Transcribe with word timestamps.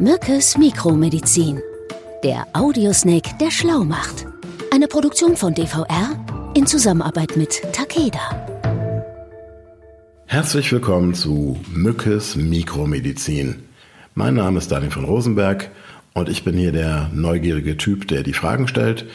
Mückes 0.00 0.58
Mikromedizin. 0.58 1.60
Der 2.24 2.46
Audiosnake, 2.52 3.30
der 3.40 3.50
schlau 3.50 3.84
macht. 3.84 4.26
Eine 4.72 4.88
Produktion 4.88 5.36
von 5.36 5.54
DVR 5.54 6.52
in 6.54 6.66
Zusammenarbeit 6.66 7.36
mit 7.36 7.62
Takeda. 7.72 8.18
Herzlich 10.26 10.72
willkommen 10.72 11.14
zu 11.14 11.58
Mückes 11.72 12.36
Mikromedizin. 12.36 13.62
Mein 14.14 14.34
Name 14.34 14.58
ist 14.58 14.70
Daniel 14.72 14.90
von 14.90 15.04
Rosenberg 15.04 15.70
und 16.12 16.28
ich 16.28 16.44
bin 16.44 16.56
hier 16.56 16.72
der 16.72 17.08
neugierige 17.14 17.76
Typ, 17.76 18.08
der 18.08 18.24
die 18.24 18.34
Fragen 18.34 18.68
stellt. 18.68 19.06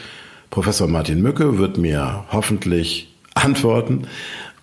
Professor 0.48 0.88
Martin 0.88 1.22
Mücke 1.22 1.58
wird 1.58 1.76
mir 1.76 2.24
hoffentlich 2.32 3.14
antworten 3.34 4.06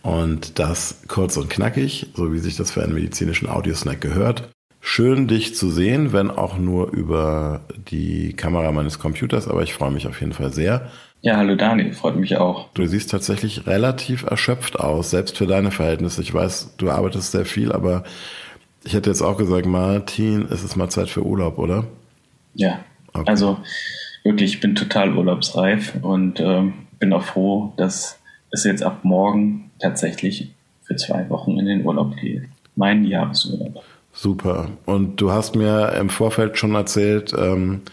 und 0.02 0.59
das 0.59 1.04
kurz 1.07 1.38
und 1.38 1.50
knackig, 1.50 2.07
so 2.16 2.34
wie 2.34 2.39
sich 2.39 2.55
das 2.57 2.71
für 2.71 2.84
einen 2.84 2.96
medizinischen 2.96 3.48
Audiosnack 3.48 4.02
gehört. 4.02 4.50
Schön, 4.89 5.27
dich 5.27 5.54
zu 5.54 5.69
sehen, 5.69 6.13
wenn 6.13 6.31
auch 6.31 6.57
nur 6.57 6.93
über 6.93 7.59
die 7.91 8.31
Kamera 8.31 8.71
meines 8.71 8.99
Computers, 8.99 9.45
aber 9.49 9.62
ich 9.62 9.73
freue 9.73 9.91
mich 9.91 10.07
auf 10.07 10.21
jeden 10.21 10.31
Fall 10.31 10.53
sehr. 10.53 10.89
Ja, 11.21 11.35
hallo 11.35 11.55
Daniel, 11.55 11.91
freut 11.91 12.16
mich 12.16 12.38
auch. 12.38 12.70
Du 12.73 12.88
siehst 12.88 13.12
tatsächlich 13.12 13.67
relativ 13.67 14.23
erschöpft 14.23 14.79
aus, 14.79 15.09
selbst 15.09 15.38
für 15.38 15.45
deine 15.45 15.71
Verhältnisse. 15.71 16.21
Ich 16.21 16.34
weiß, 16.34 16.76
du 16.77 16.89
arbeitest 16.89 17.34
sehr 17.34 17.45
viel, 17.45 17.73
aber 17.73 18.05
ich 18.85 18.93
hätte 18.93 19.09
jetzt 19.09 19.21
auch 19.21 19.38
gesagt, 19.38 19.65
Martin, 19.65 20.48
es 20.49 20.63
ist 20.63 20.77
mal 20.77 20.88
Zeit 20.88 21.09
für 21.09 21.26
Urlaub, 21.26 21.57
oder? 21.59 21.84
Ja, 22.54 22.79
okay. 23.12 23.26
also 23.27 23.57
wirklich, 24.23 24.54
ich 24.54 24.62
bin 24.62 24.73
total 24.73 25.13
urlaubsreif 25.13 25.95
und 26.01 26.40
ähm, 26.40 26.73
bin 26.98 27.12
auch 27.12 27.23
froh, 27.23 27.73
dass 27.76 28.20
es 28.51 28.63
jetzt 28.63 28.84
ab 28.84 29.04
morgen 29.04 29.70
tatsächlich 29.79 30.54
für 30.81 30.95
zwei 30.95 31.29
Wochen 31.29 31.59
in 31.59 31.65
den 31.65 31.85
Urlaub 31.85 32.15
geht. 32.15 32.43
Mein 32.77 33.04
Jahresurlaub. 33.04 33.84
Super. 34.17 34.71
Und 34.88 35.21
du 35.21 35.31
hast 35.31 35.55
mir 35.55 35.94
im 35.94 36.09
Vorfeld 36.09 36.57
schon 36.57 36.73
erzählt, 36.73 37.35
ähm, 37.38 37.84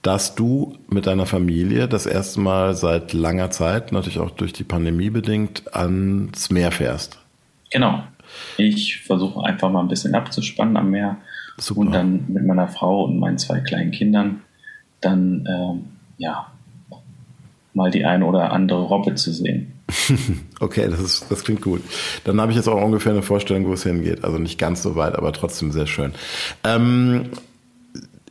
dass 0.00 0.34
du 0.34 0.78
mit 0.88 1.06
deiner 1.06 1.26
Familie 1.26 1.86
das 1.86 2.06
erste 2.06 2.40
Mal 2.40 2.74
seit 2.74 3.12
langer 3.12 3.50
Zeit, 3.50 3.92
natürlich 3.92 4.20
auch 4.20 4.30
durch 4.30 4.54
die 4.54 4.64
Pandemie 4.64 5.10
bedingt, 5.10 5.74
ans 5.74 6.48
Meer 6.48 6.72
fährst. 6.72 7.18
Genau. 7.70 8.04
Ich 8.56 9.02
versuche 9.02 9.44
einfach 9.44 9.70
mal 9.70 9.80
ein 9.80 9.88
bisschen 9.88 10.14
abzuspannen 10.14 10.78
am 10.78 10.90
Meer 10.90 11.18
Super. 11.58 11.80
und 11.80 11.92
dann 11.92 12.24
mit 12.28 12.46
meiner 12.46 12.68
Frau 12.68 13.04
und 13.04 13.18
meinen 13.18 13.36
zwei 13.36 13.60
kleinen 13.60 13.90
Kindern 13.90 14.40
dann 15.02 15.46
ähm, 15.46 15.84
ja 16.16 16.53
mal 17.74 17.90
die 17.90 18.04
eine 18.04 18.24
oder 18.24 18.52
andere 18.52 18.82
Robbe 18.82 19.14
zu 19.14 19.32
sehen. 19.32 19.72
okay, 20.60 20.86
das, 20.88 21.00
ist, 21.00 21.26
das 21.30 21.44
klingt 21.44 21.62
gut. 21.62 21.82
Dann 22.24 22.40
habe 22.40 22.52
ich 22.52 22.56
jetzt 22.56 22.68
auch 22.68 22.82
ungefähr 22.82 23.12
eine 23.12 23.22
Vorstellung, 23.22 23.66
wo 23.66 23.72
es 23.72 23.82
hingeht. 23.82 24.24
Also 24.24 24.38
nicht 24.38 24.58
ganz 24.58 24.82
so 24.82 24.96
weit, 24.96 25.16
aber 25.16 25.32
trotzdem 25.32 25.72
sehr 25.72 25.86
schön. 25.86 26.12
Ähm, 26.64 27.26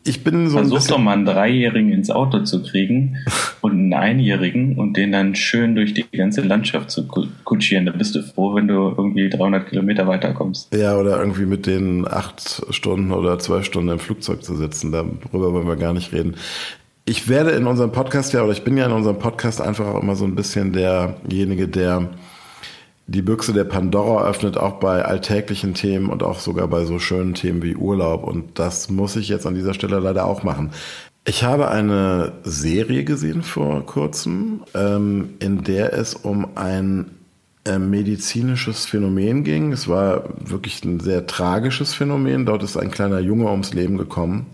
ich 0.05 0.23
bin 0.23 0.49
so 0.49 0.57
Versuch 0.57 0.85
doch 0.87 0.97
mal 0.97 1.13
einen 1.13 1.25
Dreijährigen 1.25 1.91
ins 1.91 2.09
Auto 2.09 2.39
zu 2.41 2.61
kriegen 2.61 3.17
und 3.61 3.71
einen 3.71 3.93
Einjährigen 3.93 4.77
und 4.77 4.97
den 4.97 5.11
dann 5.11 5.35
schön 5.35 5.75
durch 5.75 5.93
die 5.93 6.05
ganze 6.11 6.41
Landschaft 6.41 6.91
zu 6.91 7.07
kutschieren. 7.43 7.85
Da 7.85 7.93
bist 7.93 8.15
du 8.15 8.21
froh, 8.21 8.55
wenn 8.55 8.67
du 8.67 8.93
irgendwie 8.97 9.29
300 9.29 9.69
Kilometer 9.69 10.07
weiterkommst. 10.07 10.73
Ja, 10.75 10.97
oder 10.97 11.19
irgendwie 11.19 11.45
mit 11.45 11.65
denen 11.65 12.07
acht 12.07 12.65
Stunden 12.71 13.11
oder 13.11 13.39
zwölf 13.39 13.65
Stunden 13.65 13.89
im 13.89 13.99
Flugzeug 13.99 14.43
zu 14.43 14.55
sitzen. 14.55 14.91
Darüber 14.91 15.53
wollen 15.53 15.67
wir 15.67 15.77
gar 15.77 15.93
nicht 15.93 16.11
reden. 16.11 16.35
Ich 17.05 17.27
werde 17.27 17.51
in 17.51 17.67
unserem 17.67 17.91
Podcast 17.91 18.31
ja, 18.31 18.43
oder 18.43 18.53
ich 18.53 18.63
bin 18.63 18.77
ja 18.77 18.85
in 18.85 18.93
unserem 18.93 19.19
Podcast 19.19 19.59
einfach 19.59 19.87
auch 19.87 20.01
immer 20.01 20.15
so 20.15 20.23
ein 20.23 20.35
bisschen 20.35 20.71
derjenige, 20.71 21.67
der 21.67 22.09
die 23.07 23.21
Büchse 23.21 23.51
der 23.51 23.65
Pandora 23.65 24.25
öffnet, 24.25 24.57
auch 24.57 24.79
bei 24.79 25.03
alltäglichen 25.03 25.73
Themen 25.73 26.09
und 26.09 26.23
auch 26.23 26.39
sogar 26.39 26.69
bei 26.69 26.85
so 26.85 26.99
schönen 26.99 27.33
Themen 27.33 27.61
wie 27.61 27.75
Urlaub. 27.75 28.23
Und 28.23 28.57
das 28.57 28.89
muss 28.89 29.17
ich 29.17 29.27
jetzt 29.27 29.45
an 29.45 29.55
dieser 29.55 29.73
Stelle 29.73 29.99
leider 29.99 30.25
auch 30.25 30.43
machen. 30.43 30.71
Ich 31.25 31.43
habe 31.43 31.69
eine 31.69 32.33
Serie 32.43 33.03
gesehen 33.03 33.43
vor 33.43 33.85
kurzem, 33.85 34.63
ähm, 34.73 35.31
in 35.39 35.63
der 35.63 35.91
es 35.93 36.13
um 36.13 36.55
ein 36.55 37.11
äh, 37.65 37.79
medizinisches 37.79 38.85
Phänomen 38.85 39.43
ging. 39.43 39.73
Es 39.73 39.89
war 39.89 40.23
wirklich 40.39 40.83
ein 40.85 41.01
sehr 41.01 41.27
tragisches 41.27 41.93
Phänomen. 41.93 42.45
Dort 42.45 42.63
ist 42.63 42.77
ein 42.77 42.91
kleiner 42.91 43.19
Junge 43.19 43.49
ums 43.49 43.73
Leben 43.73 43.97
gekommen, 43.97 44.45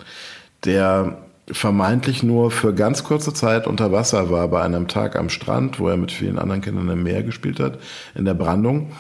der 0.66 1.29
vermeintlich 1.52 2.24
nur 2.24 2.52
für 2.52 2.74
ganz 2.74 3.04
kurze 3.04 3.34
Zeit 3.34 3.68
unter 3.68 3.92
Wasser 3.92 4.30
war 4.30 4.48
bei 4.48 4.62
einem 4.62 4.88
Tag 4.88 5.16
am 5.16 5.30
Strand, 5.30 5.80
wo 5.80 5.88
er 5.88 5.98
mit 5.98 6.12
vielen 6.12 6.40
anderen 6.40 6.62
Kindern 6.62 6.90
im 6.90 7.04
Meer 7.04 7.24
gespielt 7.24 7.60
hat, 7.60 7.80
in 8.16 8.26
der 8.26 8.34
Brandung. 8.34 8.92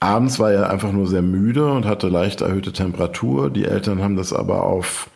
Abends 0.00 0.38
war 0.38 0.52
er 0.52 0.70
einfach 0.70 0.92
nur 0.92 1.06
sehr 1.06 1.22
müde 1.22 1.70
und 1.70 1.86
hatte 1.86 2.08
leicht 2.08 2.40
erhöhte 2.40 2.72
Temperatur. 2.72 3.50
Die 3.50 3.64
Eltern 3.64 4.02
haben 4.02 4.16
das 4.16 4.32
aber 4.32 4.64
auf 4.64 5.08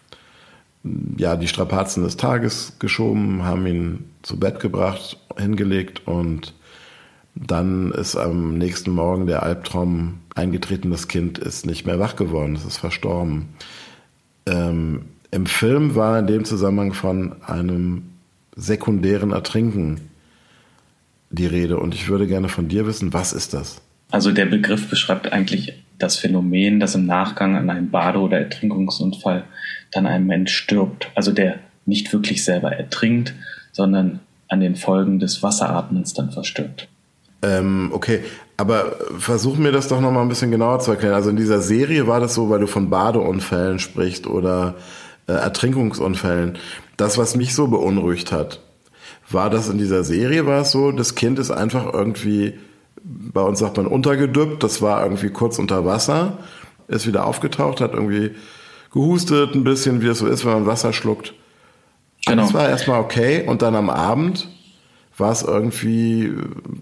ja, 1.16 1.36
die 1.36 1.48
Strapazen 1.48 2.04
des 2.04 2.16
Tages 2.16 2.74
geschoben, 2.78 3.44
haben 3.44 3.66
ihn 3.66 4.10
zu 4.22 4.38
Bett 4.38 4.60
gebracht, 4.60 5.18
hingelegt 5.36 6.06
und 6.06 6.54
dann 7.34 7.90
ist 7.92 8.16
am 8.16 8.56
nächsten 8.56 8.92
Morgen 8.92 9.26
der 9.26 9.42
Albtraum 9.42 10.20
eingetreten, 10.34 10.90
das 10.90 11.08
Kind 11.08 11.38
ist 11.38 11.66
nicht 11.66 11.86
mehr 11.86 11.98
wach 11.98 12.16
geworden, 12.16 12.54
es 12.56 12.64
ist 12.64 12.78
verstorben. 12.78 13.50
Ähm, 14.46 15.02
im 15.30 15.46
Film 15.46 15.94
war 15.94 16.18
in 16.18 16.26
dem 16.26 16.44
Zusammenhang 16.44 16.92
von 16.92 17.42
einem 17.42 18.04
sekundären 18.54 19.32
Ertrinken 19.32 20.00
die 21.30 21.46
Rede. 21.46 21.78
Und 21.78 21.94
ich 21.94 22.08
würde 22.08 22.26
gerne 22.26 22.48
von 22.48 22.68
dir 22.68 22.86
wissen, 22.86 23.12
was 23.12 23.32
ist 23.32 23.54
das? 23.54 23.80
Also 24.10 24.32
der 24.32 24.46
Begriff 24.46 24.88
beschreibt 24.88 25.32
eigentlich 25.32 25.74
das 25.98 26.16
Phänomen, 26.16 26.78
dass 26.80 26.94
im 26.94 27.06
Nachgang 27.06 27.56
an 27.56 27.70
einem 27.70 27.90
Bade- 27.90 28.20
oder 28.20 28.38
Ertrinkungsunfall 28.38 29.44
dann 29.92 30.06
ein 30.06 30.26
Mensch 30.26 30.54
stirbt. 30.54 31.10
Also 31.14 31.32
der 31.32 31.58
nicht 31.86 32.12
wirklich 32.12 32.44
selber 32.44 32.72
ertrinkt, 32.72 33.34
sondern 33.72 34.20
an 34.48 34.60
den 34.60 34.76
Folgen 34.76 35.18
des 35.18 35.42
Wasseratmens 35.42 36.14
dann 36.14 36.30
verstirbt. 36.30 36.88
Ähm, 37.42 37.90
okay, 37.92 38.20
aber 38.56 38.96
versuch 39.18 39.56
mir 39.56 39.72
das 39.72 39.88
doch 39.88 40.00
noch 40.00 40.10
mal 40.10 40.22
ein 40.22 40.28
bisschen 40.28 40.50
genauer 40.50 40.80
zu 40.80 40.92
erklären. 40.92 41.14
Also 41.14 41.30
in 41.30 41.36
dieser 41.36 41.60
Serie 41.60 42.06
war 42.06 42.20
das 42.20 42.34
so, 42.34 42.48
weil 42.48 42.60
du 42.60 42.66
von 42.66 42.90
Badeunfällen 42.90 43.78
sprichst 43.78 44.26
oder 44.26 44.76
äh, 45.26 45.32
Ertrinkungsunfällen. 45.32 46.58
Das, 46.96 47.18
was 47.18 47.36
mich 47.36 47.54
so 47.54 47.68
beunruhigt 47.68 48.32
hat, 48.32 48.60
war 49.28 49.50
das 49.50 49.68
in 49.68 49.78
dieser 49.78 50.04
Serie, 50.04 50.46
war 50.46 50.62
es 50.62 50.70
so, 50.70 50.92
das 50.92 51.14
Kind 51.14 51.38
ist 51.38 51.50
einfach 51.50 51.92
irgendwie, 51.92 52.54
bei 53.02 53.42
uns 53.42 53.58
sagt 53.58 53.76
man 53.76 53.86
untergedüppt, 53.86 54.62
das 54.62 54.82
war 54.82 55.02
irgendwie 55.02 55.30
kurz 55.30 55.58
unter 55.58 55.84
Wasser, 55.84 56.38
ist 56.88 57.06
wieder 57.06 57.26
aufgetaucht, 57.26 57.80
hat 57.80 57.92
irgendwie 57.92 58.32
gehustet 58.92 59.54
ein 59.54 59.64
bisschen, 59.64 60.00
wie 60.00 60.06
es 60.06 60.18
so 60.18 60.26
ist, 60.26 60.44
wenn 60.44 60.52
man 60.52 60.66
Wasser 60.66 60.92
schluckt. 60.92 61.34
Genau. 62.26 62.42
Das 62.42 62.54
war 62.54 62.68
erstmal 62.68 63.00
okay 63.00 63.44
und 63.46 63.62
dann 63.62 63.74
am 63.74 63.90
Abend 63.90 64.48
war 65.18 65.32
es 65.32 65.42
irgendwie 65.42 66.32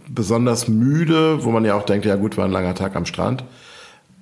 besonders 0.09 0.69
müde, 0.69 1.45
wo 1.45 1.51
man 1.51 1.65
ja 1.65 1.75
auch 1.75 1.85
denkt, 1.85 2.05
ja 2.05 2.17
gut, 2.17 2.37
war 2.37 2.45
ein 2.45 2.51
langer 2.51 2.75
Tag 2.75 2.97
am 2.97 3.07
Strand. 3.07 3.45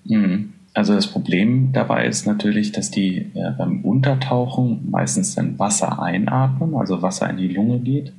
Mhm. 0.05 0.53
Also 0.75 0.95
das 0.95 1.07
Problem 1.07 1.73
dabei 1.73 2.07
ist 2.07 2.27
natürlich, 2.27 2.73
dass 2.73 2.91
die 2.91 3.31
äh, 3.35 3.51
beim 3.59 3.85
Untertauchen 3.85 4.91
meistens 4.91 5.35
dann 5.35 5.59
Wasser 5.59 6.03
einatmen, 6.03 6.75
also 6.75 7.03
Wasser 7.03 7.29
in 7.29 7.37
die 7.37 7.49
Lunge 7.49 7.79
geht. 7.81 8.13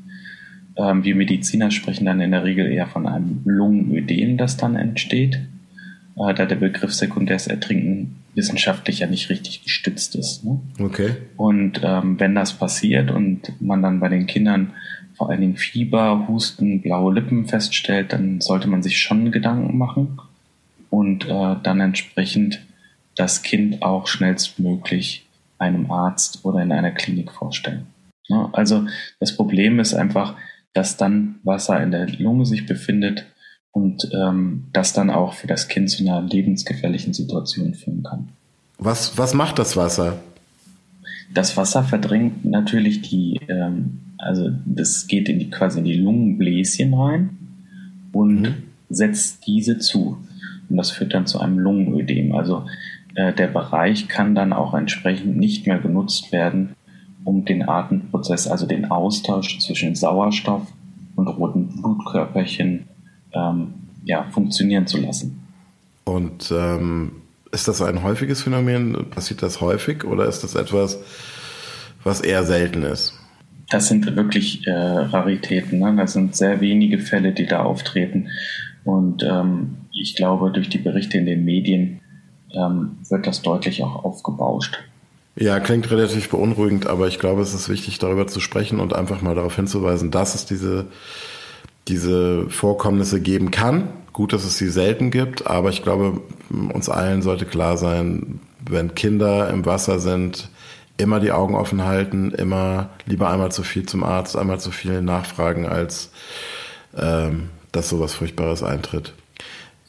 Ähm, 0.75 1.03
wir 1.03 1.15
Mediziner 1.15 1.71
sprechen 1.71 2.05
dann 2.05 2.21
in 2.21 2.31
der 2.31 2.43
Regel 2.43 2.67
eher 2.67 2.87
von 2.87 3.07
einem 3.07 3.41
Lungenödem, 3.45 4.37
das 4.37 4.55
dann 4.55 4.75
entsteht, 4.75 5.39
äh, 6.15 6.33
da 6.35 6.45
der 6.45 6.55
Begriff 6.55 6.93
sekundäres 6.93 7.47
Ertrinken 7.47 8.17
wissenschaftlich 8.35 8.99
ja 8.99 9.07
nicht 9.07 9.29
richtig 9.29 9.63
gestützt 9.63 10.15
ist. 10.15 10.45
Ne? 10.45 10.59
Okay. 10.79 11.09
Und 11.37 11.81
ähm, 11.83 12.19
wenn 12.19 12.35
das 12.35 12.53
passiert 12.53 13.09
und 13.09 13.51
man 13.61 13.81
dann 13.81 13.99
bei 13.99 14.09
den 14.09 14.27
Kindern 14.27 14.73
vor 15.15 15.29
allen 15.29 15.41
Dingen 15.41 15.57
Fieber, 15.57 16.27
Husten, 16.27 16.81
blaue 16.81 17.15
Lippen 17.15 17.45
feststellt, 17.45 18.13
dann 18.13 18.41
sollte 18.41 18.67
man 18.67 18.83
sich 18.83 18.99
schon 18.99 19.31
Gedanken 19.31 19.77
machen 19.77 20.19
und 20.93 21.25
äh, 21.25 21.55
dann 21.63 21.79
entsprechend 21.79 22.59
das 23.15 23.41
Kind 23.41 23.81
auch 23.81 24.05
schnellstmöglich 24.05 25.25
einem 25.57 25.89
Arzt 25.89 26.45
oder 26.45 26.61
in 26.61 26.71
einer 26.71 26.91
Klinik 26.91 27.31
vorstellen. 27.31 27.87
Ja, 28.27 28.51
also 28.53 28.85
das 29.19 29.35
Problem 29.35 29.79
ist 29.79 29.95
einfach, 29.95 30.35
dass 30.73 30.95
dann 30.95 31.39
Wasser 31.41 31.81
in 31.81 31.89
der 31.89 32.07
Lunge 32.19 32.45
sich 32.45 32.67
befindet 32.67 33.25
und 33.71 34.07
ähm, 34.13 34.65
das 34.71 34.93
dann 34.93 35.09
auch 35.09 35.33
für 35.33 35.47
das 35.47 35.67
Kind 35.67 35.89
zu 35.89 36.03
einer 36.03 36.21
lebensgefährlichen 36.21 37.13
Situation 37.13 37.73
führen 37.73 38.03
kann. 38.03 38.29
Was, 38.77 39.17
was 39.17 39.33
macht 39.33 39.57
das 39.57 39.75
Wasser? 39.75 40.19
Das 41.33 41.57
Wasser 41.57 41.83
verdrängt 41.83 42.45
natürlich 42.45 43.01
die, 43.01 43.39
ähm, 43.47 43.99
also 44.19 44.51
das 44.67 45.07
geht 45.07 45.27
in 45.27 45.39
die 45.39 45.49
quasi 45.49 45.79
in 45.79 45.85
die 45.85 45.97
Lungenbläschen 45.97 46.93
rein 46.93 47.35
und 48.11 48.41
mhm. 48.41 48.53
setzt 48.91 49.47
diese 49.47 49.79
zu. 49.79 50.19
Und 50.69 50.77
das 50.77 50.91
führt 50.91 51.13
dann 51.13 51.27
zu 51.27 51.39
einem 51.39 51.59
Lungenödem. 51.59 52.33
Also 52.33 52.65
äh, 53.15 53.33
der 53.33 53.47
Bereich 53.47 54.07
kann 54.07 54.35
dann 54.35 54.53
auch 54.53 54.73
entsprechend 54.73 55.37
nicht 55.37 55.67
mehr 55.67 55.79
genutzt 55.79 56.31
werden, 56.31 56.75
um 57.23 57.45
den 57.45 57.67
Atemprozess, 57.67 58.47
also 58.47 58.65
den 58.65 58.91
Austausch 58.91 59.59
zwischen 59.59 59.95
Sauerstoff 59.95 60.67
und 61.15 61.27
roten 61.27 61.67
Blutkörperchen 61.67 62.87
ähm, 63.33 63.73
ja, 64.03 64.23
funktionieren 64.31 64.87
zu 64.87 64.97
lassen. 64.97 65.39
Und 66.05 66.51
ähm, 66.55 67.13
ist 67.51 67.67
das 67.67 67.81
ein 67.81 68.03
häufiges 68.03 68.41
Phänomen? 68.41 69.09
Passiert 69.09 69.41
das 69.41 69.61
häufig 69.61 70.03
oder 70.03 70.25
ist 70.25 70.43
das 70.43 70.55
etwas, 70.55 70.99
was 72.03 72.19
eher 72.19 72.43
selten 72.43 72.83
ist? 72.83 73.13
Das 73.69 73.87
sind 73.87 74.15
wirklich 74.15 74.67
äh, 74.67 74.71
Raritäten. 74.71 75.79
Ne? 75.79 75.95
Das 75.95 76.13
sind 76.13 76.35
sehr 76.35 76.59
wenige 76.61 76.99
Fälle, 76.99 77.31
die 77.31 77.45
da 77.45 77.63
auftreten. 77.63 78.27
Und 78.83 79.23
ähm, 79.23 79.77
ich 79.93 80.15
glaube, 80.15 80.51
durch 80.51 80.69
die 80.69 80.79
Berichte 80.79 81.17
in 81.17 81.25
den 81.25 81.45
Medien 81.45 82.01
ähm, 82.53 82.97
wird 83.09 83.27
das 83.27 83.41
deutlich 83.41 83.83
auch 83.83 84.03
aufgebauscht. 84.03 84.79
Ja, 85.35 85.59
klingt 85.59 85.89
relativ 85.89 86.29
beunruhigend, 86.29 86.85
aber 86.85 87.07
ich 87.07 87.19
glaube, 87.19 87.41
es 87.41 87.53
ist 87.53 87.69
wichtig, 87.69 87.97
darüber 87.97 88.27
zu 88.27 88.39
sprechen 88.39 88.79
und 88.79 88.93
einfach 88.93 89.21
mal 89.21 89.33
darauf 89.33 89.55
hinzuweisen, 89.55 90.11
dass 90.11 90.35
es 90.35 90.45
diese, 90.45 90.85
diese 91.87 92.49
Vorkommnisse 92.49 93.19
geben 93.19 93.49
kann. 93.49 93.89
Gut, 94.13 94.31
dass 94.31 94.43
es 94.43 94.59
sie 94.59 94.69
selten 94.69 95.09
gibt, 95.09 95.47
aber 95.47 95.69
ich 95.69 95.81
glaube, 95.81 96.21
uns 96.51 96.87
allen 96.87 97.23
sollte 97.23 97.45
klar 97.45 97.77
sein, 97.77 98.39
wenn 98.63 98.93
Kinder 98.93 99.49
im 99.49 99.65
Wasser 99.65 99.97
sind, 99.97 100.49
immer 100.97 101.19
die 101.19 101.31
Augen 101.31 101.55
offen 101.55 101.83
halten, 101.83 102.31
immer 102.31 102.91
lieber 103.07 103.31
einmal 103.31 103.51
zu 103.51 103.63
viel 103.63 103.87
zum 103.87 104.03
Arzt, 104.03 104.37
einmal 104.37 104.59
zu 104.59 104.69
viel 104.69 105.01
nachfragen, 105.01 105.65
als 105.65 106.11
ähm, 106.95 107.49
dass 107.71 107.89
sowas 107.89 108.13
Furchtbares 108.13 108.61
eintritt. 108.61 109.13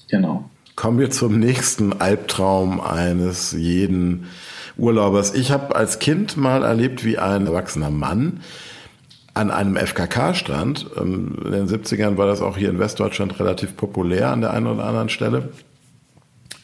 Genau. 0.08 0.48
Kommen 0.76 0.98
wir 0.98 1.10
zum 1.10 1.38
nächsten 1.38 1.92
Albtraum 2.00 2.80
eines 2.80 3.52
jeden 3.52 4.26
Urlaubers. 4.76 5.34
Ich 5.34 5.52
habe 5.52 5.76
als 5.76 6.00
Kind 6.00 6.36
mal 6.36 6.64
erlebt, 6.64 7.04
wie 7.04 7.18
ein 7.18 7.46
erwachsener 7.46 7.90
Mann 7.90 8.40
an 9.34 9.50
einem 9.50 9.76
FKK-Strand, 9.76 10.86
ähm, 10.96 11.36
in 11.44 11.52
den 11.52 11.68
70ern 11.68 12.16
war 12.16 12.26
das 12.26 12.40
auch 12.40 12.56
hier 12.56 12.70
in 12.70 12.78
Westdeutschland 12.78 13.38
relativ 13.40 13.76
populär 13.76 14.30
an 14.30 14.40
der 14.40 14.52
einen 14.52 14.68
oder 14.68 14.84
anderen 14.84 15.08
Stelle, 15.08 15.50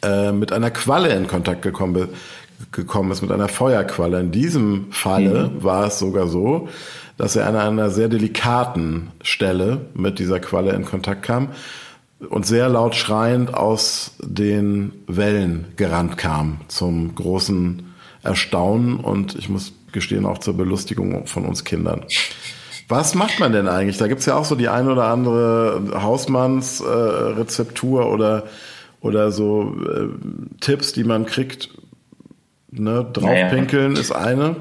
äh, 0.03 0.31
mit 0.31 0.53
einer 0.53 0.71
Qualle 0.71 1.13
in 1.13 1.27
Kontakt 1.27 1.61
gekommen, 1.61 2.07
gekommen 2.71 3.11
ist, 3.11 3.21
mit 3.21 3.31
einer 3.31 3.49
Feuerqualle. 3.49 4.19
In 4.19 4.31
diesem 4.31 4.91
Falle 4.91 5.49
mhm. 5.49 5.63
war 5.63 5.87
es 5.87 5.99
sogar 5.99 6.27
so, 6.27 6.69
dass 7.17 7.35
er 7.35 7.47
an 7.47 7.55
einer 7.55 7.89
sehr 7.89 8.07
delikaten 8.07 9.11
Stelle 9.21 9.81
mit 9.93 10.17
dieser 10.19 10.39
Qualle 10.39 10.71
in 10.71 10.85
Kontakt 10.85 11.23
kam 11.23 11.49
und 12.29 12.45
sehr 12.45 12.69
laut 12.69 12.95
schreiend 12.95 13.53
aus 13.53 14.11
den 14.19 14.93
Wellen 15.07 15.73
gerannt 15.75 16.17
kam 16.17 16.61
zum 16.67 17.15
großen 17.15 17.93
Erstaunen 18.23 18.97
und 18.97 19.35
ich 19.35 19.49
muss 19.49 19.73
gestehen 19.91 20.25
auch 20.25 20.37
zur 20.37 20.55
Belustigung 20.55 21.27
von 21.27 21.45
uns 21.45 21.63
Kindern. 21.63 22.05
Was 22.87 23.15
macht 23.15 23.39
man 23.39 23.53
denn 23.53 23.67
eigentlich? 23.67 23.97
Da 23.97 24.07
gibt's 24.07 24.25
ja 24.25 24.35
auch 24.35 24.45
so 24.45 24.55
die 24.55 24.69
ein 24.69 24.87
oder 24.87 25.05
andere 25.05 26.01
Hausmannsrezeptur 26.01 28.01
äh, 28.01 28.05
oder, 28.05 28.43
oder 28.99 29.31
so 29.31 29.75
äh, 29.85 30.07
Tipps, 30.59 30.93
die 30.93 31.03
man 31.03 31.25
kriegt. 31.25 31.69
Ne? 32.69 33.05
Draufpinkeln 33.11 33.93
naja. 33.93 34.01
ist 34.01 34.11
eine. 34.11 34.57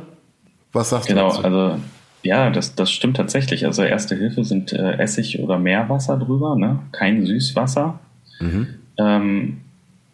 Was 0.72 0.90
sagst 0.90 1.08
genau, 1.08 1.30
du 1.30 1.36
dazu? 1.36 1.42
Genau, 1.42 1.70
also 1.70 1.82
ja, 2.22 2.50
das, 2.50 2.74
das 2.74 2.90
stimmt 2.90 3.16
tatsächlich. 3.16 3.66
Also 3.66 3.82
erste 3.82 4.14
Hilfe 4.14 4.44
sind 4.44 4.72
äh, 4.72 4.98
Essig 4.98 5.40
oder 5.40 5.58
Meerwasser 5.58 6.18
drüber, 6.18 6.56
ne? 6.56 6.80
kein 6.92 7.24
Süßwasser. 7.24 7.98
Mhm. 8.40 8.66
Ähm, 8.98 9.56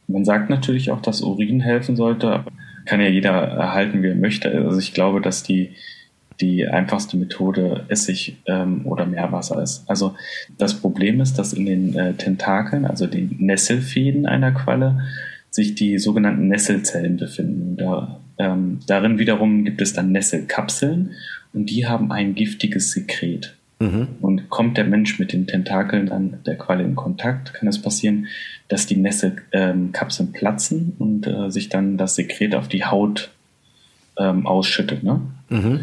man 0.08 0.24
sagt 0.24 0.50
natürlich 0.50 0.90
auch, 0.90 1.00
dass 1.00 1.22
Urin 1.22 1.60
helfen 1.60 1.96
sollte, 1.96 2.28
aber 2.30 2.52
kann 2.84 3.00
ja 3.00 3.08
jeder 3.08 3.32
erhalten, 3.32 4.02
wie 4.02 4.08
er 4.08 4.14
möchte. 4.14 4.50
Also 4.52 4.78
ich 4.78 4.94
glaube, 4.94 5.20
dass 5.20 5.42
die, 5.42 5.70
die 6.40 6.66
einfachste 6.66 7.16
Methode 7.16 7.84
Essig 7.88 8.36
ähm, 8.46 8.86
oder 8.86 9.06
Meerwasser 9.06 9.60
ist. 9.60 9.88
Also 9.90 10.14
das 10.58 10.74
Problem 10.74 11.20
ist, 11.20 11.38
dass 11.38 11.52
in 11.52 11.66
den 11.66 11.96
äh, 11.96 12.14
Tentakeln, 12.14 12.84
also 12.84 13.06
den 13.08 13.36
Nesselfäden 13.40 14.26
einer 14.26 14.52
Qualle, 14.52 15.00
sich 15.50 15.74
die 15.74 15.98
sogenannten 15.98 16.48
Nesselzellen 16.48 17.16
befinden. 17.16 17.76
Da, 17.76 18.20
ähm, 18.38 18.78
darin 18.86 19.18
wiederum 19.18 19.64
gibt 19.64 19.80
es 19.80 19.92
dann 19.92 20.12
Nesselkapseln 20.12 21.12
und 21.56 21.70
die 21.70 21.86
haben 21.86 22.12
ein 22.12 22.34
giftiges 22.34 22.92
Sekret. 22.92 23.56
Mhm. 23.78 24.08
Und 24.20 24.48
kommt 24.48 24.76
der 24.76 24.84
Mensch 24.84 25.18
mit 25.18 25.32
den 25.32 25.46
Tentakeln 25.46 26.06
dann 26.06 26.38
der 26.46 26.56
Qualle 26.56 26.84
in 26.84 26.94
Kontakt, 26.94 27.52
kann 27.54 27.68
es 27.68 27.80
passieren, 27.80 28.26
dass 28.68 28.86
die 28.86 28.96
Nesselkapseln 28.96 30.28
ähm, 30.28 30.32
platzen 30.32 30.92
und 30.98 31.26
äh, 31.26 31.50
sich 31.50 31.68
dann 31.68 31.96
das 31.96 32.14
Sekret 32.14 32.54
auf 32.54 32.68
die 32.68 32.84
Haut 32.84 33.30
ähm, 34.18 34.46
ausschüttet. 34.46 35.02
Ne? 35.02 35.20
Mhm. 35.48 35.80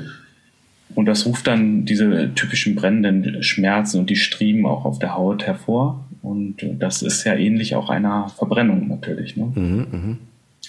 Und 0.95 1.05
das 1.05 1.25
ruft 1.25 1.47
dann 1.47 1.85
diese 1.85 2.33
typischen 2.35 2.75
brennenden 2.75 3.41
Schmerzen 3.41 3.99
und 3.99 4.09
die 4.09 4.15
Striemen 4.15 4.65
auch 4.65 4.85
auf 4.85 4.99
der 4.99 5.15
Haut 5.15 5.45
hervor. 5.45 6.05
Und 6.21 6.63
äh, 6.63 6.75
das 6.77 7.01
ist 7.01 7.23
ja 7.25 7.35
ähnlich 7.35 7.75
auch 7.75 7.89
einer 7.89 8.29
Verbrennung 8.29 8.87
natürlich. 8.87 9.37
Ne? 9.37 9.51
Mhm, 9.55 9.87
mh. 9.91 10.17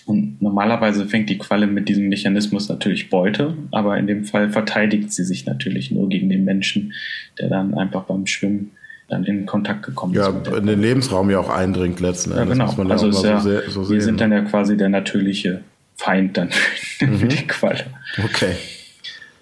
Und 0.06 0.43
normalerweise 0.43 1.06
fängt 1.06 1.31
die 1.31 1.39
Qualle 1.39 1.67
mit 1.67 1.89
diesem 1.89 2.09
Mechanismus 2.09 2.69
natürlich 2.69 3.09
Beute, 3.09 3.56
aber 3.71 3.97
in 3.97 4.06
dem 4.06 4.25
Fall 4.25 4.51
verteidigt 4.51 5.12
sie 5.12 5.25
sich 5.25 5.47
natürlich 5.47 5.91
nur 5.91 6.09
gegen 6.09 6.29
den 6.29 6.45
Menschen, 6.45 6.93
der 7.39 7.49
dann 7.49 7.75
einfach 7.75 8.05
beim 8.05 8.27
Schwimmen 8.27 8.73
dann 9.09 9.25
in 9.25 9.47
Kontakt 9.47 9.85
gekommen 9.85 10.15
ja, 10.15 10.29
ist. 10.29 10.47
Ja, 10.47 10.56
in 10.56 10.67
den 10.67 10.81
Lebensraum 10.81 11.31
ja 11.31 11.39
auch 11.39 11.51
eindringt 11.51 12.01
letzten 12.01 12.33
Endes. 12.33 12.59
Ja, 12.59 12.67
genau. 12.67 12.91
also 12.91 13.06
ja, 13.06 13.41
so, 13.41 13.49
sehr, 13.49 13.71
so 13.71 13.91
wir 13.91 14.03
sind 14.03 14.21
dann 14.21 14.33
ja 14.33 14.43
quasi 14.43 14.77
der 14.77 14.89
natürliche 14.89 15.62
Feind 15.97 16.37
dann 16.37 16.51
für 16.51 17.06
mhm. 17.06 17.29
die 17.29 17.47
Qualle. 17.47 17.85
Okay. 18.23 18.55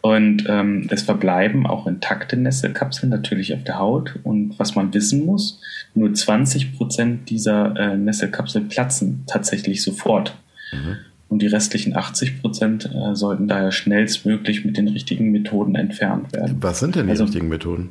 Und 0.00 0.46
ähm, 0.48 0.88
es 0.90 1.02
verbleiben 1.02 1.64
auch 1.64 1.86
intakte 1.86 2.36
Nesselkapseln 2.36 3.08
natürlich 3.08 3.54
auf 3.54 3.62
der 3.62 3.78
Haut. 3.78 4.18
Und 4.24 4.58
was 4.58 4.74
man 4.74 4.92
wissen 4.94 5.24
muss, 5.24 5.60
nur 5.94 6.12
20 6.12 6.76
Prozent 6.76 7.30
dieser 7.30 7.76
äh, 7.76 7.96
Nesselkapseln 7.96 8.68
platzen 8.68 9.22
tatsächlich 9.28 9.82
sofort. 9.82 10.36
Mhm. 10.72 10.96
Und 11.28 11.40
die 11.40 11.46
restlichen 11.46 11.96
80 11.96 12.42
Prozent 12.42 12.90
äh, 12.94 13.14
sollten 13.14 13.48
daher 13.48 13.72
schnellstmöglich 13.72 14.64
mit 14.64 14.76
den 14.76 14.88
richtigen 14.88 15.30
Methoden 15.32 15.76
entfernt 15.76 16.32
werden. 16.34 16.58
Was 16.60 16.80
sind 16.80 16.96
denn 16.96 17.06
die 17.06 17.12
also, 17.12 17.24
richtigen 17.24 17.48
Methoden? 17.48 17.88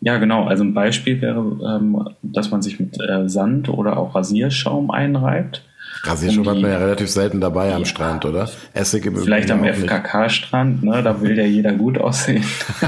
Ja, 0.00 0.18
genau. 0.18 0.44
Also 0.44 0.64
ein 0.64 0.74
Beispiel 0.74 1.22
wäre, 1.22 1.38
ähm, 1.40 2.10
dass 2.22 2.50
man 2.50 2.60
sich 2.60 2.78
mit 2.78 3.00
äh, 3.00 3.26
Sand 3.26 3.70
oder 3.70 3.96
auch 3.96 4.14
Rasierschaum 4.14 4.90
einreibt. 4.90 5.64
Rasierschaum 6.02 6.46
um 6.46 6.52
hat 6.52 6.60
man 6.60 6.70
ja 6.72 6.76
relativ 6.76 7.08
selten 7.08 7.40
dabei 7.40 7.70
ja, 7.70 7.76
am 7.76 7.86
Strand, 7.86 8.26
oder? 8.26 8.50
Essig 8.74 9.06
im 9.06 9.16
Vielleicht 9.16 9.50
am 9.50 9.64
FKK-Strand, 9.64 10.84
ne? 10.84 11.02
Da 11.02 11.22
will 11.22 11.38
ja 11.38 11.44
jeder 11.44 11.72
gut 11.72 11.96
aussehen. 11.96 12.44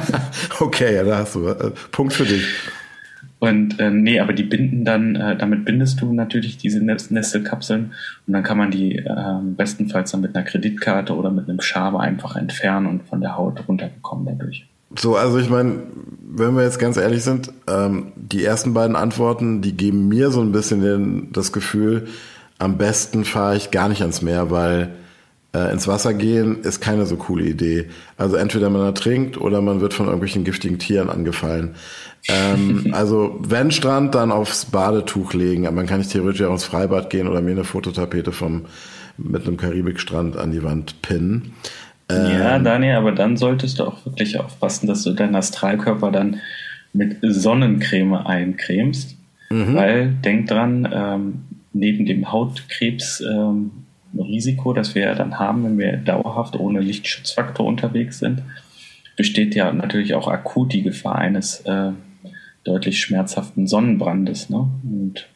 okay, 0.61 0.95
ja, 0.95 1.05
da 1.05 1.19
hast 1.19 1.37
du 1.37 1.49
äh, 1.49 1.71
Punkt 1.91 2.13
für 2.13 2.25
dich. 2.25 2.45
Und 3.39 3.79
äh, 3.79 3.91
nee, 3.91 4.19
aber 4.19 4.33
die 4.33 4.45
binden 4.45 4.85
dann, 4.85 5.15
äh, 5.15 5.37
damit 5.37 5.67
bindest 5.67 6.01
du 6.01 6.13
natürlich 6.13 6.57
diese 6.57 6.83
Nestelkapseln 6.83 7.93
und 8.27 8.33
dann 8.33 8.43
kann 8.43 8.57
man 8.57 8.71
die 8.71 8.97
äh, 8.97 9.39
bestenfalls 9.43 10.11
dann 10.11 10.23
mit 10.23 10.35
einer 10.35 10.45
Kreditkarte 10.45 11.15
oder 11.15 11.31
mit 11.31 11.49
einem 11.49 11.61
Schaber 11.61 12.01
einfach 12.01 12.37
entfernen 12.37 12.87
und 12.87 13.03
von 13.03 13.21
der 13.21 13.37
Haut 13.37 13.63
runterbekommen 13.69 14.27
dadurch. 14.27 14.67
So, 14.99 15.17
also 15.17 15.39
ich 15.39 15.51
meine, 15.51 15.83
wenn 16.23 16.57
wir 16.57 16.63
jetzt 16.63 16.79
ganz 16.79 16.97
ehrlich 16.97 17.23
sind, 17.25 17.53
ähm, 17.69 18.13
die 18.17 18.43
ersten 18.43 18.73
beiden 18.73 18.97
Antworten, 18.97 19.61
die 19.61 19.77
geben 19.77 20.09
mir 20.09 20.31
so 20.31 20.41
ein 20.41 20.53
bisschen 20.53 20.81
den, 20.81 21.33
das 21.33 21.53
Gefühl, 21.53 22.07
am 22.59 22.79
besten 22.79 23.25
fahre 23.25 23.57
ich 23.57 23.71
gar 23.71 23.89
nicht 23.89 24.01
ans 24.01 24.23
Meer, 24.23 24.51
weil 24.51 24.91
äh, 25.57 25.73
ins 25.73 25.89
Wasser 25.89 26.13
gehen 26.13 26.61
ist 26.63 26.81
keine 26.81 27.07
so 27.07 27.17
coole 27.17 27.45
Idee. 27.45 27.87
Also 28.17 28.37
entweder 28.37 28.69
man 28.69 28.83
ertrinkt 28.83 29.41
oder 29.41 29.61
man 29.63 29.81
wird 29.81 29.95
von 29.95 30.07
irgendwelchen 30.07 30.45
giftigen 30.45 30.79
Tieren 30.79 31.09
angefallen. 31.09 31.77
Ähm, 32.29 32.89
also 32.93 33.39
wenn 33.41 33.71
Strand, 33.71 34.15
dann 34.15 34.33
aufs 34.33 34.67
Badetuch 34.67 35.33
legen. 35.33 35.67
Aber 35.67 35.77
man 35.77 35.87
kann 35.87 35.99
nicht 35.99 36.13
theoretisch 36.13 36.43
auch 36.43 36.53
ins 36.53 36.65
Freibad 36.65 37.11
gehen 37.11 37.29
oder 37.29 37.41
mir 37.41 37.53
eine 37.53 37.65
Fototapete 37.65 38.33
vom 38.33 38.67
mit 39.19 39.47
einem 39.47 39.57
Karibikstrand 39.57 40.37
an 40.37 40.53
die 40.53 40.63
Wand 40.63 41.01
pinnen. 41.01 41.55
Ähm, 42.11 42.39
ja, 42.39 42.59
Daniel, 42.59 42.97
aber 42.97 43.13
dann 43.13 43.39
solltest 43.39 43.79
du 43.79 43.85
auch 43.85 44.05
wirklich 44.05 44.39
aufpassen, 44.39 44.87
dass 44.87 45.05
du 45.05 45.13
deinen 45.13 45.35
Astralkörper 45.35 46.13
dann 46.13 46.41
mit 46.93 47.17
Sonnencreme 47.23 48.15
eincremst. 48.15 49.17
Mhm. 49.49 49.75
Weil, 49.75 50.11
denk 50.23 50.49
dran, 50.49 50.87
ähm, 50.93 51.45
neben 51.73 52.05
dem 52.05 52.31
Hautkrebsrisiko, 52.31 53.31
ähm, 53.31 53.71
das 54.75 54.95
wir 54.95 55.15
dann 55.15 55.39
haben, 55.39 55.65
wenn 55.65 55.79
wir 55.79 55.97
dauerhaft 55.97 56.57
ohne 56.57 56.81
Lichtschutzfaktor 56.81 57.67
unterwegs 57.67 58.19
sind, 58.19 58.43
besteht 59.17 59.55
ja 59.55 59.73
natürlich 59.73 60.15
auch 60.15 60.29
akut 60.29 60.73
die 60.73 60.83
Gefahr 60.83 61.17
eines 61.17 61.61
äh, 61.61 61.93
deutlich 62.65 63.01
schmerzhaften 63.01 63.67
Sonnenbrandes. 63.67 64.51
Ne? 64.51 64.69
Und 64.83 65.29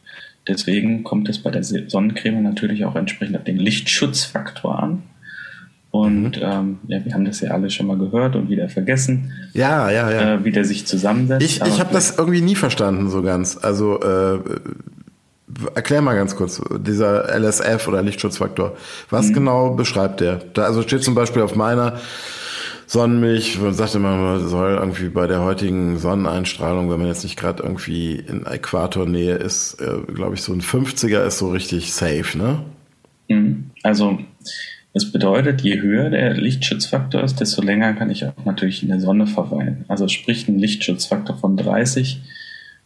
deswegen 0.46 1.04
kommt 1.04 1.28
es 1.28 1.38
bei 1.38 1.50
der 1.50 1.62
Sonnencreme 1.62 2.42
natürlich 2.42 2.84
auch 2.84 2.96
entsprechend 2.96 3.36
auf 3.36 3.44
den 3.44 3.56
Lichtschutzfaktor 3.56 4.78
an. 4.78 5.02
Und 5.90 6.36
mhm. 6.36 6.42
ähm, 6.42 6.78
ja, 6.86 7.04
wir 7.04 7.14
haben 7.14 7.24
das 7.24 7.40
ja 7.40 7.50
alle 7.50 7.68
schon 7.68 7.86
mal 7.86 7.98
gehört 7.98 8.36
und 8.36 8.48
wieder 8.48 8.68
vergessen. 8.68 9.32
Ja, 9.54 9.90
ja, 9.90 10.10
ja. 10.10 10.34
Äh, 10.34 10.44
wie 10.44 10.52
der 10.52 10.64
sich 10.64 10.86
zusammensetzt. 10.86 11.44
Ich, 11.44 11.60
ich 11.62 11.80
habe 11.80 11.92
das 11.92 12.16
irgendwie 12.16 12.42
nie 12.42 12.54
verstanden 12.54 13.10
so 13.10 13.22
ganz. 13.22 13.58
Also 13.60 14.00
äh, 14.00 14.38
erklär 15.74 16.02
mal 16.02 16.14
ganz 16.14 16.36
kurz, 16.36 16.60
dieser 16.78 17.28
LSF 17.38 17.88
oder 17.88 18.02
Lichtschutzfaktor. 18.02 18.76
Was 19.10 19.28
mhm. 19.28 19.34
genau 19.34 19.70
beschreibt 19.74 20.20
der? 20.20 20.36
Da, 20.54 20.64
also 20.64 20.82
steht 20.82 21.02
zum 21.04 21.14
Beispiel 21.14 21.42
auf 21.42 21.54
meiner 21.54 21.98
Sonnenmilch, 22.86 23.60
man 23.60 23.72
sagt 23.72 23.94
immer, 23.94 24.16
man 24.16 24.48
soll 24.48 24.72
irgendwie 24.72 25.10
bei 25.10 25.28
der 25.28 25.42
heutigen 25.42 25.98
Sonneneinstrahlung, 25.98 26.90
wenn 26.90 26.98
man 26.98 27.06
jetzt 27.06 27.22
nicht 27.22 27.38
gerade 27.38 27.62
irgendwie 27.62 28.16
in 28.16 28.46
Äquatornähe 28.46 29.36
ist, 29.36 29.80
äh, 29.80 30.12
glaube 30.12 30.34
ich, 30.34 30.42
so 30.42 30.52
ein 30.52 30.60
50er 30.60 31.24
ist 31.24 31.38
so 31.38 31.50
richtig 31.50 31.92
safe, 31.92 32.36
ne? 32.36 32.64
Mhm. 33.28 33.70
Also 33.84 34.18
das 34.92 35.12
bedeutet, 35.12 35.60
je 35.60 35.80
höher 35.80 36.10
der 36.10 36.34
Lichtschutzfaktor 36.34 37.22
ist, 37.22 37.38
desto 37.38 37.62
länger 37.62 37.92
kann 37.94 38.10
ich 38.10 38.24
auch 38.24 38.44
natürlich 38.44 38.82
in 38.82 38.88
der 38.88 38.98
Sonne 38.98 39.28
verweilen. 39.28 39.84
Also 39.86 40.08
sprich 40.08 40.48
ein 40.48 40.58
Lichtschutzfaktor 40.58 41.36
von 41.36 41.56
30 41.56 42.20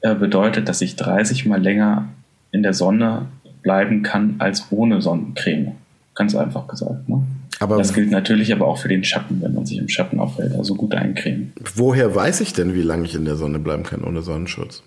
äh, 0.03 0.15
bedeutet, 0.15 0.69
dass 0.69 0.83
ich 0.83 0.97
30 0.97 1.47
mal 1.47 1.63
länger 1.63 2.11
in 2.55 2.63
der 2.63 2.73
Sonne 2.73 3.27
bleiben 3.63 4.03
kann 4.03 4.37
als 4.39 4.67
ohne 4.71 5.03
Sonnencreme. 5.03 5.73
Ganz 6.15 6.35
einfach 6.37 6.69
gesagt. 6.69 7.09
Ne? 7.09 7.23
Aber 7.59 7.79
das 7.79 7.93
gilt 7.93 8.11
natürlich 8.11 8.53
aber 8.53 8.67
auch 8.67 8.79
für 8.79 8.89
den 8.89 9.03
Schatten, 9.03 9.43
wenn 9.43 9.55
man 9.55 9.67
sich 9.67 9.79
im 9.79 9.89
Schatten 9.89 10.21
aufhält. 10.21 10.55
Also 10.55 10.75
gut 10.77 10.95
eincremen. 10.95 11.53
Woher 11.75 12.15
weiß 12.15 12.41
ich 12.41 12.53
denn, 12.53 12.75
wie 12.75 12.83
lange 12.83 13.05
ich 13.05 13.15
in 13.15 13.25
der 13.25 13.37
Sonne 13.37 13.59
bleiben 13.59 13.83
kann 13.83 14.05
ohne 14.05 14.23
Sonnenschutz? 14.23 14.83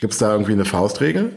Gibt 0.00 0.12
es 0.12 0.18
da 0.18 0.32
irgendwie 0.32 0.52
eine 0.52 0.64
Faustregel? 0.64 1.32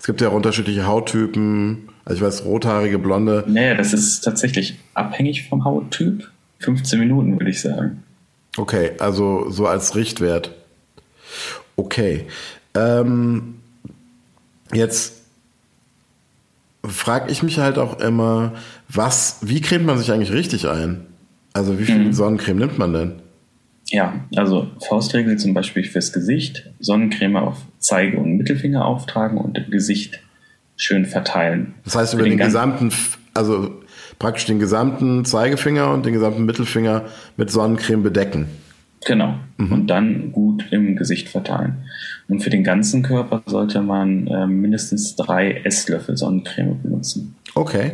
Es 0.00 0.06
gibt 0.06 0.20
ja 0.20 0.30
auch 0.30 0.34
unterschiedliche 0.34 0.86
Hauttypen. 0.86 1.88
Also 2.04 2.16
ich 2.16 2.22
weiß, 2.22 2.44
rothaarige, 2.44 2.98
blonde. 2.98 3.44
Nee, 3.46 3.76
das 3.76 3.92
ist 3.92 4.22
tatsächlich 4.22 4.76
abhängig 4.94 5.48
vom 5.48 5.64
Hauttyp. 5.64 6.28
15 6.58 6.98
Minuten, 6.98 7.38
würde 7.38 7.50
ich 7.50 7.60
sagen. 7.60 8.02
Okay, 8.56 8.92
also 8.98 9.48
so 9.50 9.68
als 9.68 9.94
Richtwert. 9.94 10.52
Okay. 11.76 12.26
Ähm, 12.74 13.54
jetzt 14.72 15.22
frage 16.84 17.30
ich 17.30 17.42
mich 17.42 17.58
halt 17.58 17.78
auch 17.78 18.00
immer, 18.00 18.54
was, 18.88 19.38
wie 19.42 19.60
cremt 19.60 19.86
man 19.86 19.98
sich 19.98 20.10
eigentlich 20.12 20.32
richtig 20.32 20.68
ein? 20.68 21.06
Also 21.52 21.78
wie 21.78 21.84
viel 21.84 21.98
mhm. 21.98 22.12
Sonnencreme 22.12 22.58
nimmt 22.58 22.78
man 22.78 22.92
denn? 22.92 23.12
Ja, 23.86 24.14
also 24.36 24.70
Faustregel 24.86 25.38
zum 25.38 25.54
Beispiel 25.54 25.84
fürs 25.84 26.12
Gesicht, 26.12 26.70
Sonnencreme 26.80 27.36
auf 27.36 27.58
Zeige- 27.78 28.18
und 28.18 28.36
Mittelfinger 28.36 28.84
auftragen 28.86 29.38
und 29.38 29.58
im 29.58 29.70
Gesicht 29.70 30.20
schön 30.76 31.04
verteilen. 31.04 31.74
Das 31.84 31.94
heißt 31.94 32.14
über 32.14 32.22
den, 32.22 32.38
den 32.38 32.46
gesamten, 32.46 32.90
also 33.34 33.82
praktisch 34.18 34.46
den 34.46 34.58
gesamten 34.58 35.24
Zeigefinger 35.24 35.92
und 35.92 36.06
den 36.06 36.14
gesamten 36.14 36.44
Mittelfinger 36.46 37.04
mit 37.36 37.50
Sonnencreme 37.50 38.02
bedecken. 38.02 38.46
Genau. 39.04 39.34
Mhm. 39.56 39.72
Und 39.72 39.86
dann 39.88 40.32
gut 40.32 40.66
im 40.70 40.96
Gesicht 40.96 41.28
verteilen. 41.28 41.84
Und 42.28 42.40
für 42.42 42.50
den 42.50 42.64
ganzen 42.64 43.02
Körper 43.02 43.42
sollte 43.46 43.82
man 43.82 44.26
äh, 44.26 44.46
mindestens 44.46 45.16
drei 45.16 45.60
Esslöffel 45.64 46.16
Sonnencreme 46.16 46.80
benutzen. 46.82 47.36
Okay. 47.54 47.92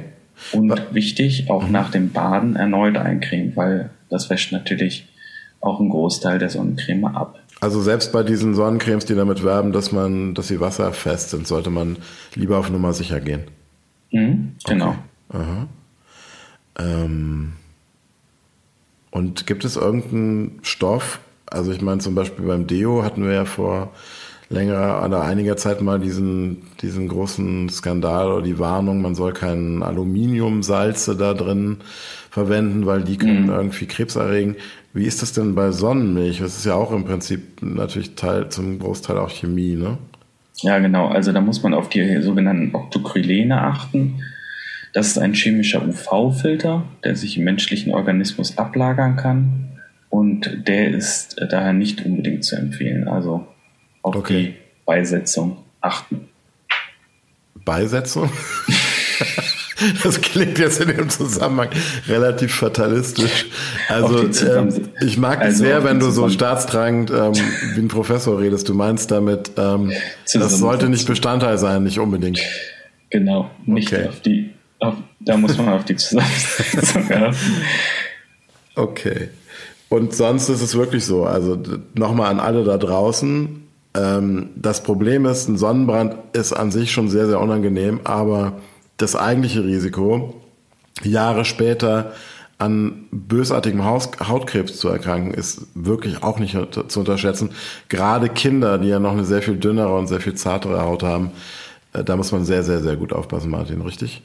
Und 0.52 0.70
Was? 0.70 0.80
wichtig, 0.92 1.50
auch 1.50 1.66
mhm. 1.66 1.72
nach 1.72 1.90
dem 1.90 2.10
Baden 2.10 2.56
erneut 2.56 2.96
eincremen, 2.96 3.56
weil 3.56 3.90
das 4.10 4.30
wäscht 4.30 4.52
natürlich 4.52 5.08
auch 5.60 5.80
einen 5.80 5.90
Großteil 5.90 6.38
der 6.38 6.50
Sonnencreme 6.50 7.06
ab. 7.06 7.40
Also 7.60 7.80
selbst 7.82 8.12
bei 8.12 8.22
diesen 8.22 8.54
Sonnencremes, 8.54 9.04
die 9.04 9.16
damit 9.16 9.42
werben, 9.42 9.72
dass 9.72 9.90
man, 9.90 10.34
dass 10.34 10.46
sie 10.46 10.60
wasserfest 10.60 11.30
sind, 11.30 11.46
sollte 11.46 11.70
man 11.70 11.96
lieber 12.34 12.58
auf 12.58 12.70
Nummer 12.70 12.92
sicher 12.92 13.18
gehen. 13.18 13.42
Mhm, 14.12 14.52
genau. 14.64 14.94
Okay. 15.28 15.66
Ähm, 16.78 17.54
und 19.18 19.48
gibt 19.48 19.64
es 19.64 19.74
irgendeinen 19.74 20.60
Stoff? 20.62 21.18
Also 21.46 21.72
ich 21.72 21.82
meine 21.82 21.98
zum 21.98 22.14
Beispiel 22.14 22.46
beim 22.46 22.68
Deo 22.68 23.02
hatten 23.02 23.24
wir 23.24 23.32
ja 23.32 23.44
vor 23.44 23.90
längerer 24.48 25.04
oder 25.04 25.22
einiger 25.22 25.56
Zeit 25.56 25.82
mal 25.82 25.98
diesen, 25.98 26.62
diesen 26.80 27.08
großen 27.08 27.68
Skandal 27.68 28.30
oder 28.30 28.42
die 28.42 28.60
Warnung, 28.60 29.02
man 29.02 29.16
soll 29.16 29.32
kein 29.32 29.82
Aluminiumsalze 29.82 31.16
da 31.16 31.34
drin 31.34 31.78
verwenden, 32.30 32.86
weil 32.86 33.02
die 33.02 33.16
können 33.16 33.44
mhm. 33.44 33.50
irgendwie 33.50 33.86
Krebs 33.86 34.14
erregen. 34.14 34.54
Wie 34.94 35.04
ist 35.04 35.20
das 35.20 35.32
denn 35.32 35.56
bei 35.56 35.72
Sonnenmilch? 35.72 36.38
Das 36.38 36.56
ist 36.56 36.64
ja 36.64 36.74
auch 36.74 36.92
im 36.92 37.04
Prinzip 37.04 37.60
natürlich 37.60 38.14
Teil, 38.14 38.48
zum 38.50 38.78
Großteil 38.78 39.18
auch 39.18 39.30
Chemie, 39.30 39.74
ne? 39.74 39.98
Ja, 40.60 40.78
genau. 40.78 41.08
Also 41.08 41.32
da 41.32 41.40
muss 41.40 41.62
man 41.62 41.74
auf 41.74 41.88
die 41.88 42.22
sogenannten 42.22 42.74
Octocrylene 42.74 43.60
achten. 43.60 44.22
Das 44.92 45.08
ist 45.08 45.18
ein 45.18 45.34
chemischer 45.34 45.86
UV-Filter, 45.86 46.84
der 47.04 47.16
sich 47.16 47.36
im 47.36 47.44
menschlichen 47.44 47.92
Organismus 47.92 48.58
ablagern 48.58 49.16
kann. 49.16 49.68
Und 50.10 50.66
der 50.66 50.88
ist 50.88 51.36
daher 51.50 51.72
nicht 51.72 52.04
unbedingt 52.04 52.44
zu 52.44 52.56
empfehlen. 52.56 53.08
Also 53.08 53.46
auf 54.02 54.16
okay. 54.16 54.42
die 54.42 54.54
Beisetzung 54.86 55.58
achten. 55.80 56.28
Beisetzung? 57.64 58.30
Das 60.02 60.20
klingt 60.20 60.58
jetzt 60.58 60.80
in 60.80 60.88
dem 60.88 61.08
Zusammenhang 61.08 61.68
relativ 62.08 62.54
fatalistisch. 62.54 63.46
Also 63.88 64.24
ähm, 64.24 64.90
ich 65.00 65.16
mag 65.18 65.38
also 65.40 65.52
es 65.52 65.58
sehr, 65.58 65.84
wenn 65.84 66.00
du 66.00 66.10
so 66.10 66.28
staatstragend 66.28 67.10
ähm, 67.10 67.32
wie 67.74 67.80
ein 67.80 67.88
Professor 67.88 68.40
redest. 68.40 68.68
Du 68.68 68.74
meinst 68.74 69.10
damit, 69.10 69.52
ähm, 69.56 69.92
das 70.32 70.58
sollte 70.58 70.88
nicht 70.88 71.06
Bestandteil 71.06 71.58
sein, 71.58 71.84
nicht 71.84 72.00
unbedingt. 72.00 72.40
Genau, 73.10 73.50
nicht 73.66 73.92
okay. 73.92 74.08
auf 74.08 74.20
die, 74.20 74.50
auf, 74.80 74.94
da 75.20 75.36
muss 75.36 75.56
man 75.56 75.68
auf 75.70 75.84
die 75.84 75.96
Zusammensetzung 75.96 77.10
achten. 77.12 77.36
Okay. 78.74 79.28
Und 79.88 80.14
sonst 80.14 80.48
ist 80.48 80.60
es 80.60 80.76
wirklich 80.76 81.04
so, 81.04 81.24
also 81.24 81.58
nochmal 81.94 82.30
an 82.30 82.40
alle 82.40 82.64
da 82.64 82.76
draußen, 82.76 83.68
ähm, 83.94 84.50
das 84.54 84.82
Problem 84.82 85.26
ist, 85.26 85.48
ein 85.48 85.56
Sonnenbrand 85.56 86.14
ist 86.34 86.52
an 86.52 86.70
sich 86.70 86.92
schon 86.92 87.08
sehr, 87.08 87.26
sehr 87.26 87.40
unangenehm, 87.40 88.00
aber 88.04 88.60
das 88.98 89.16
eigentliche 89.16 89.64
Risiko, 89.64 90.34
Jahre 91.02 91.44
später 91.44 92.12
an 92.58 93.06
bösartigem 93.12 93.84
Hautkrebs 93.84 94.78
zu 94.78 94.88
erkranken, 94.88 95.32
ist 95.32 95.68
wirklich 95.74 96.24
auch 96.24 96.40
nicht 96.40 96.56
zu 96.88 97.00
unterschätzen. 97.00 97.50
Gerade 97.88 98.28
Kinder, 98.28 98.78
die 98.78 98.88
ja 98.88 98.98
noch 98.98 99.12
eine 99.12 99.24
sehr 99.24 99.42
viel 99.42 99.56
dünnere 99.56 99.96
und 99.96 100.08
sehr 100.08 100.20
viel 100.20 100.34
zartere 100.34 100.82
Haut 100.82 101.04
haben, 101.04 101.30
äh, 101.92 102.02
da 102.02 102.16
muss 102.16 102.32
man 102.32 102.44
sehr, 102.44 102.64
sehr, 102.64 102.80
sehr 102.80 102.96
gut 102.96 103.12
aufpassen, 103.12 103.50
Martin, 103.50 103.80
richtig? 103.80 104.22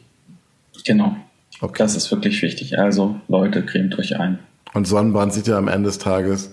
Genau. 0.86 1.16
Okay. 1.62 1.76
Das 1.78 1.96
ist 1.96 2.12
wirklich 2.12 2.42
wichtig. 2.42 2.78
Also 2.80 3.16
Leute, 3.28 3.64
cremt 3.64 3.98
euch 4.00 4.20
ein. 4.20 4.40
Und 4.74 4.86
Sonnenbrand 4.88 5.34
sieht 5.34 5.48
ja 5.48 5.58
am 5.58 5.68
Ende 5.68 5.88
des 5.88 6.00
Tages 6.00 6.52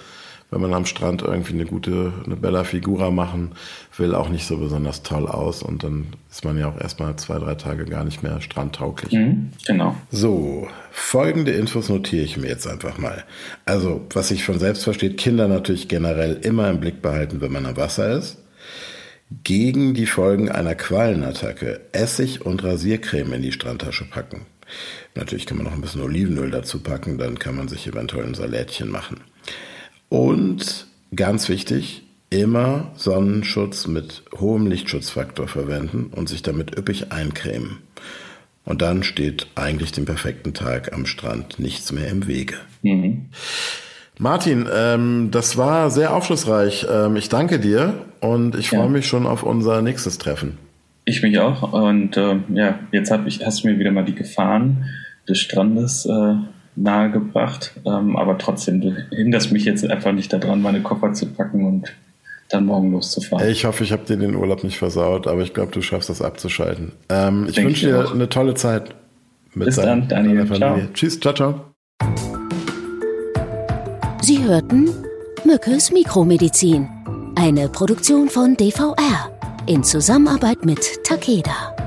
wenn 0.50 0.60
man 0.60 0.74
am 0.74 0.84
Strand 0.84 1.22
irgendwie 1.22 1.54
eine 1.54 1.64
gute, 1.64 2.12
eine 2.26 2.36
Bella 2.36 2.64
Figura 2.64 3.10
machen 3.10 3.52
will, 3.96 4.14
auch 4.14 4.28
nicht 4.28 4.46
so 4.46 4.56
besonders 4.58 5.02
toll 5.02 5.28
aus. 5.28 5.62
Und 5.62 5.84
dann 5.84 6.08
ist 6.30 6.44
man 6.44 6.58
ja 6.58 6.68
auch 6.68 6.80
erstmal 6.80 7.14
zwei, 7.16 7.38
drei 7.38 7.54
Tage 7.54 7.84
gar 7.84 8.04
nicht 8.04 8.22
mehr 8.22 8.40
strandtauglich. 8.40 9.12
Mhm, 9.12 9.50
genau. 9.66 9.94
So, 10.10 10.68
folgende 10.90 11.52
Infos 11.52 11.88
notiere 11.88 12.24
ich 12.24 12.36
mir 12.36 12.48
jetzt 12.48 12.66
einfach 12.66 12.98
mal. 12.98 13.24
Also, 13.64 14.06
was 14.12 14.28
sich 14.28 14.44
von 14.44 14.58
selbst 14.58 14.84
versteht, 14.84 15.18
Kinder 15.18 15.46
natürlich 15.46 15.88
generell 15.88 16.34
immer 16.42 16.68
im 16.68 16.80
Blick 16.80 17.00
behalten, 17.00 17.40
wenn 17.40 17.52
man 17.52 17.66
am 17.66 17.76
Wasser 17.76 18.10
ist. 18.16 18.38
Gegen 19.44 19.94
die 19.94 20.06
Folgen 20.06 20.48
einer 20.48 20.74
Quallenattacke 20.74 21.80
Essig 21.92 22.44
und 22.44 22.64
Rasiercreme 22.64 23.34
in 23.34 23.42
die 23.42 23.52
Strandtasche 23.52 24.04
packen. 24.04 24.46
Natürlich 25.14 25.46
kann 25.46 25.56
man 25.56 25.66
noch 25.66 25.72
ein 25.72 25.80
bisschen 25.80 26.02
Olivenöl 26.02 26.50
dazu 26.50 26.80
packen, 26.80 27.16
dann 27.16 27.38
kann 27.38 27.56
man 27.56 27.68
sich 27.68 27.86
eventuell 27.86 28.24
ein 28.24 28.34
Salätchen 28.34 28.88
machen. 28.88 29.20
Und 30.08 30.86
ganz 31.14 31.48
wichtig, 31.48 32.02
immer 32.30 32.92
Sonnenschutz 32.96 33.86
mit 33.86 34.22
hohem 34.38 34.66
Lichtschutzfaktor 34.66 35.48
verwenden 35.48 36.06
und 36.06 36.28
sich 36.28 36.42
damit 36.42 36.76
üppig 36.76 37.12
eincremen. 37.12 37.78
Und 38.64 38.82
dann 38.82 39.02
steht 39.02 39.46
eigentlich 39.54 39.92
dem 39.92 40.04
perfekten 40.04 40.54
Tag 40.54 40.92
am 40.92 41.06
Strand 41.06 41.58
nichts 41.58 41.92
mehr 41.92 42.08
im 42.08 42.26
Wege. 42.26 42.56
Mhm. 42.82 43.30
Martin, 44.20 44.68
ähm, 44.70 45.30
das 45.30 45.56
war 45.56 45.90
sehr 45.90 46.14
aufschlussreich. 46.14 46.86
Ähm, 46.92 47.16
ich 47.16 47.30
danke 47.30 47.58
dir 47.58 47.94
und 48.20 48.54
ich 48.54 48.70
ja. 48.70 48.78
freue 48.78 48.90
mich 48.90 49.06
schon 49.06 49.26
auf 49.26 49.42
unser 49.42 49.80
nächstes 49.80 50.18
Treffen. 50.18 50.58
Ich 51.06 51.22
mich 51.22 51.38
auch. 51.38 51.72
Und 51.72 52.18
äh, 52.18 52.36
ja, 52.52 52.78
jetzt 52.92 53.10
hab 53.10 53.26
ich, 53.26 53.44
hast 53.46 53.64
du 53.64 53.68
mir 53.68 53.78
wieder 53.78 53.90
mal 53.90 54.04
die 54.04 54.14
Gefahren 54.14 54.84
des 55.26 55.38
Strandes 55.38 56.04
äh, 56.04 56.34
nahegebracht. 56.76 57.72
Ähm, 57.86 58.14
aber 58.16 58.36
trotzdem, 58.36 58.82
du 58.82 58.94
hinderst 59.10 59.52
mich 59.52 59.64
jetzt 59.64 59.88
einfach 59.88 60.12
nicht 60.12 60.30
daran, 60.34 60.60
meine 60.60 60.82
Koffer 60.82 61.14
zu 61.14 61.24
packen 61.24 61.64
und 61.64 61.94
dann 62.50 62.66
morgen 62.66 62.92
loszufahren. 62.92 63.48
Ich 63.48 63.64
hoffe, 63.64 63.84
ich 63.84 63.92
habe 63.92 64.04
dir 64.04 64.18
den 64.18 64.34
Urlaub 64.34 64.64
nicht 64.64 64.76
versaut, 64.76 65.28
aber 65.28 65.40
ich 65.40 65.54
glaube, 65.54 65.72
du 65.72 65.80
schaffst 65.80 66.10
das 66.10 66.20
abzuschalten. 66.20 66.92
Ähm, 67.08 67.46
ich 67.48 67.56
wünsche 67.56 67.86
dir 67.86 68.04
auch. 68.04 68.14
eine 68.14 68.28
tolle 68.28 68.52
Zeit 68.52 68.94
mit 69.54 69.64
Bis 69.64 69.76
dann, 69.76 70.08
Daniel. 70.08 70.46
Familie. 70.46 70.58
Ciao. 70.58 70.78
Tschüss, 70.92 71.20
ciao, 71.20 71.32
ciao. 71.32 72.29
Hörten 74.50 74.92
Mückes 75.44 75.92
Mikromedizin, 75.92 76.88
eine 77.36 77.68
Produktion 77.68 78.28
von 78.28 78.56
DVR 78.56 79.30
in 79.66 79.84
Zusammenarbeit 79.84 80.64
mit 80.64 81.04
Takeda. 81.04 81.79